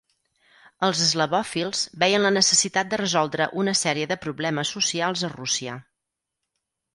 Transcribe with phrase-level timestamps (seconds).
[0.85, 5.77] Els eslavòfils veien la necessitat de resoldre una sèrie de problemes socials a Rússia.